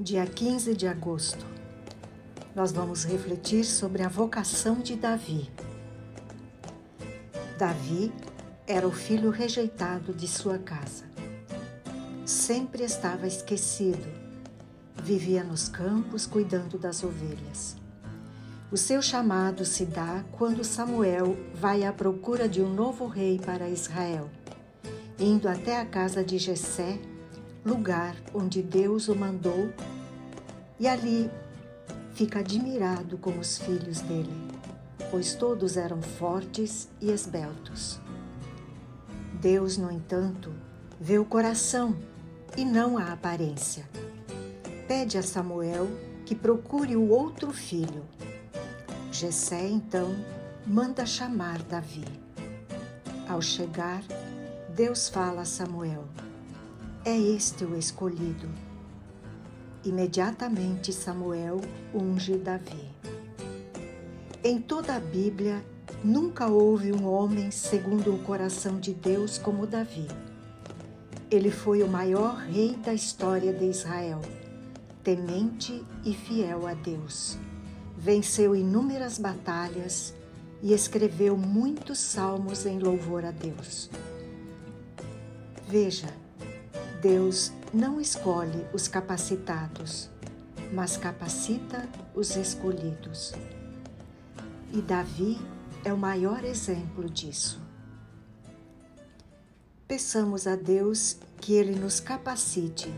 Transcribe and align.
dia 0.00 0.24
15 0.24 0.74
de 0.74 0.86
agosto, 0.86 1.44
nós 2.54 2.70
vamos 2.70 3.02
refletir 3.02 3.64
sobre 3.64 4.04
a 4.04 4.08
vocação 4.08 4.76
de 4.76 4.94
Davi. 4.94 5.50
Davi 7.58 8.12
era 8.64 8.86
o 8.86 8.92
filho 8.92 9.30
rejeitado 9.30 10.14
de 10.14 10.28
sua 10.28 10.56
casa. 10.56 11.04
Sempre 12.24 12.84
estava 12.84 13.26
esquecido, 13.26 14.06
vivia 15.02 15.42
nos 15.42 15.68
campos 15.68 16.26
cuidando 16.26 16.78
das 16.78 17.02
ovelhas. 17.02 17.76
O 18.70 18.76
seu 18.76 19.02
chamado 19.02 19.64
se 19.64 19.84
dá 19.84 20.24
quando 20.30 20.62
Samuel 20.62 21.36
vai 21.52 21.82
à 21.82 21.92
procura 21.92 22.48
de 22.48 22.62
um 22.62 22.72
novo 22.72 23.08
rei 23.08 23.40
para 23.44 23.68
Israel, 23.68 24.30
indo 25.18 25.48
até 25.48 25.76
a 25.76 25.84
casa 25.84 26.22
de 26.22 26.38
Jessé, 26.38 27.00
lugar 27.64 28.16
onde 28.34 28.62
Deus 28.62 29.08
o 29.08 29.14
mandou, 29.14 29.72
e 30.78 30.86
ali 30.86 31.30
fica 32.14 32.40
admirado 32.40 33.18
com 33.18 33.38
os 33.38 33.58
filhos 33.58 34.00
dele, 34.00 34.32
pois 35.10 35.34
todos 35.34 35.76
eram 35.76 36.02
fortes 36.02 36.88
e 37.00 37.10
esbeltos. 37.10 38.00
Deus, 39.40 39.76
no 39.76 39.90
entanto, 39.90 40.52
vê 41.00 41.18
o 41.18 41.24
coração 41.24 41.96
e 42.56 42.64
não 42.64 42.98
a 42.98 43.12
aparência. 43.12 43.88
Pede 44.88 45.16
a 45.16 45.22
Samuel 45.22 45.86
que 46.26 46.34
procure 46.34 46.96
o 46.96 47.08
outro 47.08 47.52
filho. 47.52 48.04
Jessé 49.12 49.68
então 49.68 50.14
manda 50.66 51.06
chamar 51.06 51.62
Davi. 51.62 52.04
Ao 53.28 53.40
chegar, 53.40 54.02
Deus 54.74 55.08
fala 55.08 55.42
a 55.42 55.44
Samuel: 55.44 56.04
é 57.08 57.18
este 57.18 57.64
o 57.64 57.74
escolhido. 57.74 58.46
Imediatamente 59.82 60.92
Samuel 60.92 61.58
unge 61.94 62.36
Davi. 62.36 62.84
Em 64.44 64.60
toda 64.60 64.94
a 64.94 65.00
Bíblia, 65.00 65.64
nunca 66.04 66.48
houve 66.48 66.92
um 66.92 67.06
homem 67.06 67.50
segundo 67.50 68.14
o 68.14 68.18
coração 68.24 68.78
de 68.78 68.92
Deus 68.92 69.38
como 69.38 69.66
Davi. 69.66 70.06
Ele 71.30 71.50
foi 71.50 71.82
o 71.82 71.88
maior 71.88 72.36
rei 72.36 72.76
da 72.76 72.92
história 72.92 73.54
de 73.54 73.64
Israel, 73.64 74.20
temente 75.02 75.82
e 76.04 76.12
fiel 76.12 76.66
a 76.66 76.74
Deus. 76.74 77.38
Venceu 77.96 78.54
inúmeras 78.54 79.16
batalhas 79.16 80.12
e 80.62 80.74
escreveu 80.74 81.38
muitos 81.38 81.98
salmos 81.98 82.66
em 82.66 82.78
louvor 82.78 83.24
a 83.24 83.30
Deus. 83.30 83.88
Veja, 85.66 86.08
Deus 87.00 87.52
não 87.72 88.00
escolhe 88.00 88.66
os 88.72 88.88
capacitados, 88.88 90.10
mas 90.72 90.96
capacita 90.96 91.88
os 92.14 92.34
escolhidos. 92.34 93.32
E 94.72 94.82
Davi 94.82 95.38
é 95.84 95.92
o 95.92 95.96
maior 95.96 96.44
exemplo 96.44 97.08
disso. 97.08 97.60
Peçamos 99.86 100.46
a 100.46 100.56
Deus 100.56 101.18
que 101.40 101.54
Ele 101.54 101.78
nos 101.78 102.00
capacite 102.00 102.92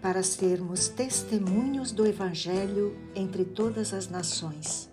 para 0.00 0.22
sermos 0.22 0.88
testemunhos 0.88 1.90
do 1.90 2.06
Evangelho 2.06 2.96
entre 3.14 3.44
todas 3.44 3.92
as 3.92 4.08
nações. 4.08 4.88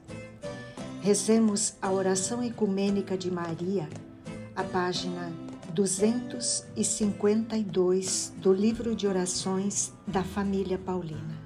Rezemos 1.01 1.75
a 1.81 1.91
oração 1.91 2.43
ecumênica 2.43 3.17
de 3.17 3.31
Maria, 3.31 3.87
a 4.55 4.63
página 4.63 5.31
252 5.77 8.33
do 8.37 8.51
livro 8.51 8.95
de 8.95 9.05
orações 9.05 9.93
da 10.07 10.23
família 10.23 10.79
Paulina. 10.79 11.37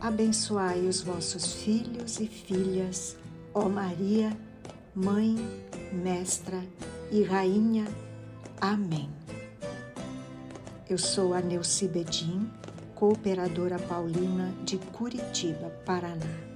Abençoai 0.00 0.86
os 0.86 1.02
vossos 1.02 1.54
filhos 1.54 2.20
e 2.20 2.28
filhas, 2.28 3.16
ó 3.52 3.68
Maria, 3.68 4.38
Mãe, 4.94 5.34
Mestra 5.92 6.64
e 7.10 7.24
Rainha. 7.24 7.88
Amém. 8.60 9.10
Eu 10.88 10.96
sou 10.96 11.34
a 11.34 11.40
Neuci 11.40 11.88
Bedin, 11.88 12.48
cooperadora 12.94 13.80
paulina 13.80 14.54
de 14.64 14.78
Curitiba, 14.78 15.70
Paraná. 15.84 16.55